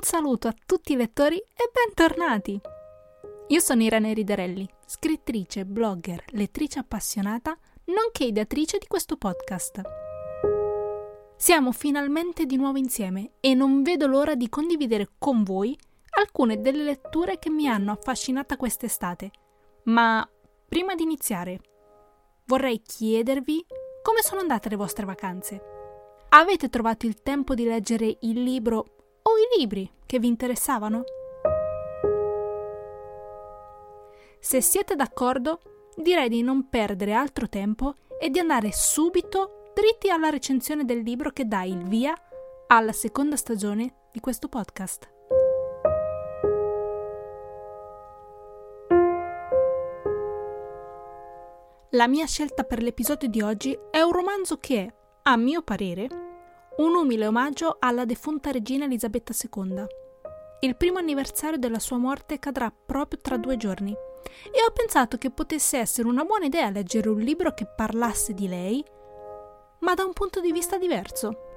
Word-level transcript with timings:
Un 0.00 0.06
saluto 0.06 0.48
a 0.48 0.54
tutti 0.64 0.94
i 0.94 0.96
lettori 0.96 1.36
e 1.36 1.70
bentornati! 1.70 2.58
Io 3.48 3.60
sono 3.60 3.82
Irene 3.82 4.14
Riderelli, 4.14 4.66
scrittrice, 4.86 5.66
blogger, 5.66 6.24
lettrice 6.28 6.78
appassionata, 6.78 7.54
nonché 7.84 8.24
ideatrice 8.24 8.78
di 8.78 8.86
questo 8.86 9.18
podcast. 9.18 9.82
Siamo 11.36 11.70
finalmente 11.72 12.46
di 12.46 12.56
nuovo 12.56 12.78
insieme 12.78 13.32
e 13.40 13.52
non 13.52 13.82
vedo 13.82 14.06
l'ora 14.06 14.34
di 14.36 14.48
condividere 14.48 15.10
con 15.18 15.42
voi 15.42 15.78
alcune 16.18 16.62
delle 16.62 16.82
letture 16.82 17.38
che 17.38 17.50
mi 17.50 17.68
hanno 17.68 17.92
affascinata 17.92 18.56
quest'estate. 18.56 19.30
Ma 19.82 20.26
prima 20.66 20.94
di 20.94 21.02
iniziare, 21.02 21.60
vorrei 22.46 22.80
chiedervi 22.80 23.66
come 24.00 24.22
sono 24.22 24.40
andate 24.40 24.70
le 24.70 24.76
vostre 24.76 25.04
vacanze. 25.04 25.60
Avete 26.30 26.70
trovato 26.70 27.04
il 27.04 27.20
tempo 27.20 27.52
di 27.52 27.64
leggere 27.64 28.16
il 28.20 28.42
libro 28.42 28.94
o 29.30 29.36
i 29.38 29.58
libri 29.58 29.90
che 30.06 30.18
vi 30.18 30.26
interessavano? 30.26 31.04
Se 34.40 34.60
siete 34.60 34.96
d'accordo, 34.96 35.60
direi 35.96 36.28
di 36.28 36.42
non 36.42 36.68
perdere 36.68 37.12
altro 37.12 37.48
tempo 37.48 37.94
e 38.18 38.30
di 38.30 38.38
andare 38.38 38.72
subito 38.72 39.70
dritti 39.74 40.10
alla 40.10 40.30
recensione 40.30 40.84
del 40.84 41.00
libro 41.00 41.30
che 41.30 41.46
dà 41.46 41.62
il 41.62 41.84
via 41.84 42.14
alla 42.66 42.92
seconda 42.92 43.36
stagione 43.36 44.08
di 44.12 44.20
questo 44.20 44.48
podcast. 44.48 45.08
La 51.94 52.06
mia 52.06 52.26
scelta 52.26 52.62
per 52.62 52.82
l'episodio 52.82 53.28
di 53.28 53.42
oggi 53.42 53.76
è 53.90 54.00
un 54.00 54.12
romanzo 54.12 54.58
che 54.58 54.94
a 55.22 55.36
mio 55.36 55.62
parere, 55.62 56.29
un 56.78 56.94
umile 56.94 57.26
omaggio 57.26 57.76
alla 57.78 58.04
defunta 58.04 58.50
regina 58.50 58.84
Elisabetta 58.84 59.34
II. 59.34 59.84
Il 60.60 60.76
primo 60.76 60.98
anniversario 60.98 61.58
della 61.58 61.78
sua 61.78 61.98
morte 61.98 62.38
cadrà 62.38 62.70
proprio 62.70 63.20
tra 63.20 63.36
due 63.36 63.56
giorni 63.56 63.92
e 63.92 64.62
ho 64.66 64.70
pensato 64.72 65.16
che 65.16 65.30
potesse 65.30 65.78
essere 65.78 66.08
una 66.08 66.24
buona 66.24 66.46
idea 66.46 66.70
leggere 66.70 67.08
un 67.08 67.18
libro 67.18 67.52
che 67.52 67.66
parlasse 67.66 68.32
di 68.34 68.48
lei, 68.48 68.84
ma 69.80 69.94
da 69.94 70.04
un 70.04 70.12
punto 70.12 70.40
di 70.40 70.52
vista 70.52 70.78
diverso. 70.78 71.48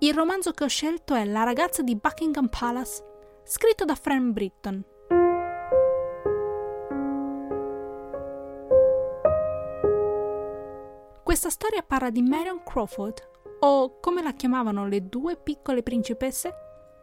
Il 0.00 0.14
romanzo 0.14 0.52
che 0.52 0.64
ho 0.64 0.68
scelto 0.68 1.14
è 1.14 1.24
La 1.24 1.44
ragazza 1.44 1.82
di 1.82 1.94
Buckingham 1.94 2.48
Palace, 2.48 3.04
scritto 3.44 3.84
da 3.84 3.94
Fran 3.94 4.32
Britton. 4.32 4.84
Questa 11.22 11.50
storia 11.50 11.82
parla 11.82 12.10
di 12.10 12.22
Marion 12.22 12.62
Crawford, 12.64 13.28
o 13.60 13.98
come 14.00 14.22
la 14.22 14.32
chiamavano 14.32 14.86
le 14.86 15.08
due 15.08 15.36
piccole 15.36 15.82
principesse, 15.82 16.54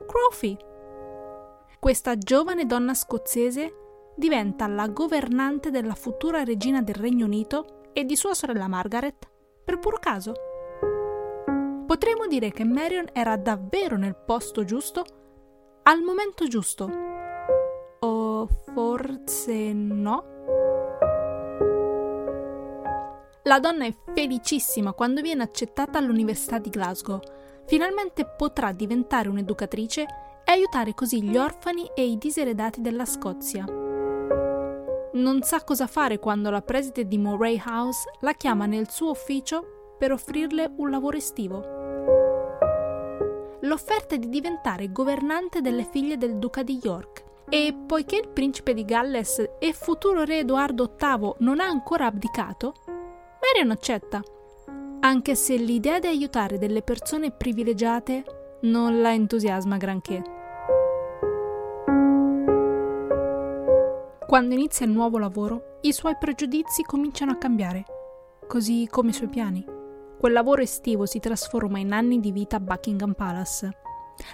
Crawfie. 0.05 0.57
Questa 1.79 2.17
giovane 2.17 2.65
donna 2.65 2.93
scozzese 2.93 3.73
diventa 4.15 4.67
la 4.67 4.87
governante 4.87 5.69
della 5.69 5.93
futura 5.93 6.43
regina 6.43 6.81
del 6.81 6.95
Regno 6.95 7.25
Unito 7.25 7.91
e 7.93 8.03
di 8.03 8.15
sua 8.15 8.33
sorella 8.33 8.67
Margaret 8.67 9.27
per 9.63 9.79
puro 9.79 9.97
caso. 9.99 10.33
Potremmo 11.85 12.27
dire 12.27 12.51
che 12.51 12.65
Marion 12.65 13.07
era 13.13 13.37
davvero 13.37 13.95
nel 13.97 14.15
posto 14.15 14.63
giusto 14.63 15.03
al 15.83 16.01
momento 16.01 16.47
giusto. 16.47 16.89
O 17.99 18.47
forse 18.47 19.73
no? 19.73 20.35
La 23.47 23.61
donna 23.61 23.85
è 23.85 23.95
felicissima 24.13 24.91
quando 24.91 25.21
viene 25.21 25.41
accettata 25.41 25.97
all'Università 25.97 26.57
di 26.59 26.69
Glasgow. 26.69 27.21
Finalmente 27.65 28.25
potrà 28.25 28.73
diventare 28.73 29.29
un'educatrice 29.29 30.01
e 30.01 30.51
aiutare 30.51 30.93
così 30.93 31.23
gli 31.23 31.37
orfani 31.37 31.89
e 31.95 32.05
i 32.05 32.17
diseredati 32.17 32.81
della 32.81 33.05
Scozia. 33.05 33.63
Non 35.13 35.43
sa 35.43 35.63
cosa 35.63 35.87
fare 35.87 36.19
quando 36.19 36.49
la 36.49 36.61
preside 36.61 37.07
di 37.07 37.17
Moray 37.17 37.61
House 37.65 38.11
la 38.19 38.33
chiama 38.33 38.65
nel 38.65 38.89
suo 38.89 39.11
ufficio 39.11 39.95
per 39.97 40.11
offrirle 40.11 40.73
un 40.75 40.89
lavoro 40.89 41.15
estivo. 41.15 41.63
L'offerta 43.61 44.15
è 44.15 44.19
di 44.19 44.27
diventare 44.27 44.91
governante 44.91 45.61
delle 45.61 45.85
figlie 45.85 46.17
del 46.17 46.35
duca 46.35 46.63
di 46.63 46.81
York 46.83 47.23
e 47.47 47.73
poiché 47.85 48.17
il 48.17 48.27
principe 48.27 48.73
di 48.73 48.83
Galles 48.83 49.41
e 49.57 49.71
futuro 49.71 50.25
re 50.25 50.39
Edoardo 50.39 50.93
VIII 50.99 51.35
non 51.39 51.61
ha 51.61 51.65
ancora 51.65 52.05
abdicato, 52.05 52.73
Marion 53.47 53.71
accetta, 53.71 54.21
anche 54.99 55.35
se 55.35 55.55
l'idea 55.55 55.99
di 55.99 56.07
aiutare 56.07 56.57
delle 56.57 56.81
persone 56.81 57.31
privilegiate 57.31 58.57
non 58.63 58.99
la 58.99 59.13
entusiasma 59.13 59.77
granché. 59.77 60.21
Quando 64.27 64.53
inizia 64.53 64.85
il 64.85 64.91
nuovo 64.91 65.17
lavoro, 65.17 65.77
i 65.81 65.93
suoi 65.93 66.17
pregiudizi 66.19 66.83
cominciano 66.83 67.31
a 67.31 67.37
cambiare, 67.37 67.85
così 68.47 68.85
come 68.89 69.11
i 69.11 69.13
suoi 69.13 69.29
piani. 69.29 69.65
Quel 70.19 70.33
lavoro 70.33 70.61
estivo 70.61 71.05
si 71.05 71.19
trasforma 71.19 71.79
in 71.79 71.93
anni 71.93 72.19
di 72.19 72.33
vita 72.33 72.57
a 72.57 72.59
Buckingham 72.59 73.13
Palace. 73.13 73.69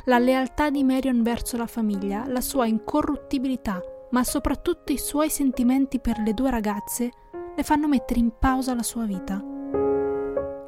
La 0.06 0.18
lealtà 0.18 0.72
di 0.72 0.84
Marion 0.84 1.22
verso 1.22 1.56
la 1.56 1.68
famiglia, 1.68 2.26
la 2.26 2.42
sua 2.42 2.66
incorruttibilità, 2.66 3.80
ma 4.10 4.24
soprattutto 4.24 4.92
i 4.92 4.98
suoi 4.98 5.30
sentimenti 5.30 6.00
per 6.00 6.18
le 6.20 6.34
due 6.34 6.50
ragazze 6.50 7.12
le 7.56 7.64
fanno 7.64 7.88
mettere 7.88 8.20
in 8.20 8.32
pausa 8.38 8.74
la 8.74 8.84
sua 8.84 9.06
vita. 9.06 9.44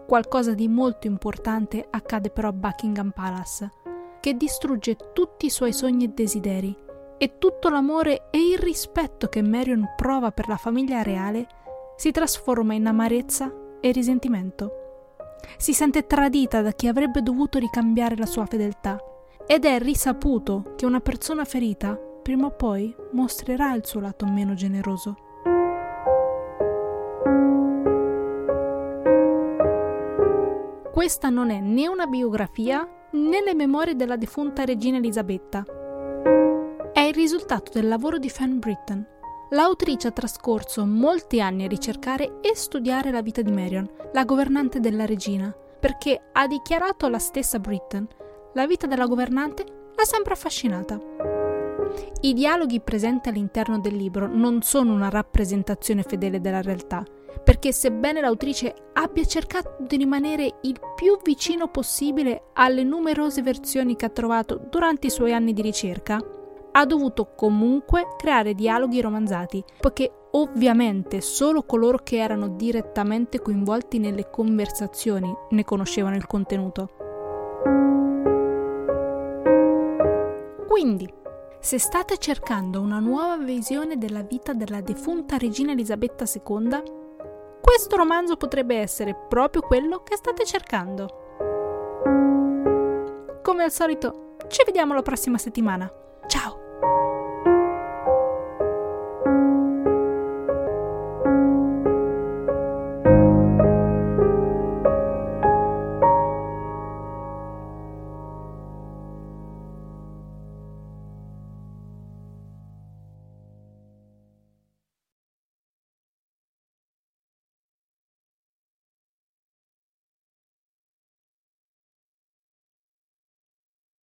Qualcosa 0.08 0.54
di 0.54 0.68
molto 0.68 1.08
importante 1.08 1.86
accade 1.90 2.30
però 2.30 2.50
a 2.50 2.54
Buckingham 2.54 3.12
Palace, 3.12 3.72
che 4.20 4.36
distrugge 4.36 4.96
tutti 5.14 5.48
i 5.48 5.50
suoi 5.50 5.74
sogni 5.74 6.06
e 6.06 6.10
desideri, 6.10 6.76
e 7.18 7.38
tutto 7.38 7.70
l'amore 7.70 8.28
e 8.30 8.40
il 8.40 8.58
rispetto 8.58 9.28
che 9.28 9.42
Marion 9.42 9.94
prova 9.96 10.32
per 10.32 10.48
la 10.48 10.58
famiglia 10.58 11.02
reale 11.02 11.48
si 11.96 12.12
trasforma 12.12 12.74
in 12.74 12.86
amarezza 12.86 13.52
e 13.80 13.92
risentimento. 13.92 14.82
Si 15.58 15.74
sente 15.74 16.06
tradita 16.06 16.62
da 16.62 16.72
chi 16.72 16.88
avrebbe 16.88 17.22
dovuto 17.22 17.58
ricambiare 17.58 18.16
la 18.18 18.26
sua 18.26 18.46
fedeltà 18.46 18.98
ed 19.48 19.66
è 19.66 19.80
risaputo 19.80 20.74
che 20.76 20.86
una 20.86 21.00
persona 21.00 21.46
ferita 21.46 21.96
prima 21.96 22.48
o 22.48 22.52
poi 22.52 22.94
mostrerà 23.12 23.74
il 23.76 23.86
suo 23.86 24.00
lato 24.00 24.26
meno 24.26 24.56
generoso. 24.56 25.25
Questa 30.96 31.28
non 31.28 31.50
è 31.50 31.60
né 31.60 31.90
una 31.90 32.06
biografia 32.06 32.88
né 33.12 33.42
le 33.44 33.54
memorie 33.54 33.98
della 33.98 34.16
defunta 34.16 34.64
regina 34.64 34.96
Elisabetta. 34.96 35.66
È 36.94 37.02
il 37.02 37.14
risultato 37.14 37.74
del 37.74 37.90
lavoro 37.90 38.18
di 38.18 38.30
Fan 38.30 38.60
Britton. 38.60 39.06
L'autrice 39.50 40.08
ha 40.08 40.12
trascorso 40.12 40.86
molti 40.86 41.42
anni 41.42 41.66
a 41.66 41.68
ricercare 41.68 42.40
e 42.40 42.56
studiare 42.56 43.12
la 43.12 43.22
vita 43.22 43.42
di 43.42 43.52
Marion, 43.52 43.86
la 44.14 44.24
governante 44.24 44.80
della 44.80 45.06
regina, 45.06 45.54
perché 45.78 46.30
ha 46.32 46.48
dichiarato 46.48 47.10
la 47.10 47.20
stessa 47.20 47.60
Britton, 47.60 48.08
la 48.54 48.66
vita 48.66 48.88
della 48.88 49.06
governante 49.06 49.66
l'ha 49.98 50.06
sempre 50.06 50.32
affascinata. 50.32 51.35
I 52.22 52.34
dialoghi 52.34 52.82
presenti 52.82 53.30
all'interno 53.30 53.80
del 53.80 53.96
libro 53.96 54.28
non 54.28 54.62
sono 54.62 54.94
una 54.94 55.10
rappresentazione 55.10 56.04
fedele 56.04 56.42
della 56.42 56.62
realtà, 56.62 57.04
perché 57.44 57.72
sebbene 57.72 58.22
l'autrice 58.22 58.74
abbia 58.94 59.24
cercato 59.26 59.78
di 59.80 59.98
rimanere 59.98 60.60
il 60.62 60.80
più 60.96 61.20
vicino 61.24 61.70
possibile 61.70 62.46
alle 62.54 62.84
numerose 62.84 63.42
versioni 63.42 63.96
che 63.96 64.06
ha 64.06 64.10
trovato 64.10 64.60
durante 64.70 65.08
i 65.08 65.12
suoi 65.12 65.34
anni 65.34 65.54
di 65.54 65.62
ricerca, 65.62 66.20
ha 66.72 66.86
dovuto 66.86 67.34
comunque 67.36 68.08
creare 68.18 68.54
dialoghi 68.54 69.00
romanzati, 69.02 69.64
poiché 69.80 70.12
ovviamente 70.32 71.22
solo 71.22 71.64
coloro 71.64 72.00
che 72.04 72.18
erano 72.18 72.50
direttamente 72.50 73.40
coinvolti 73.40 74.00
nelle 74.00 74.30
conversazioni 74.30 75.34
ne 75.52 75.64
conoscevano 75.64 76.16
il 76.16 76.28
contenuto. 76.28 76.90
Quindi, 80.68 81.10
se 81.66 81.80
state 81.80 82.20
cercando 82.20 82.80
una 82.80 83.00
nuova 83.00 83.38
visione 83.38 83.98
della 83.98 84.22
vita 84.22 84.54
della 84.54 84.82
defunta 84.82 85.38
regina 85.38 85.72
Elisabetta 85.72 86.24
II, 86.32 86.84
questo 87.60 87.96
romanzo 87.96 88.38
potrebbe 88.38 88.76
essere 88.76 89.16
proprio 89.28 89.64
quello 89.64 90.04
che 90.04 90.16
state 90.16 90.46
cercando. 90.46 91.08
Come 93.42 93.64
al 93.64 93.72
solito, 93.72 94.36
ci 94.48 94.62
vediamo 94.64 94.94
la 94.94 95.02
prossima 95.02 95.40
settimana. 95.40 95.92
Ciao! 96.28 96.65